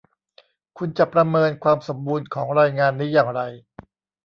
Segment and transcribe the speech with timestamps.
[0.77, 3.41] คุณจะประเมินความสมบูรณ์ของรายงานนี้อย่างไร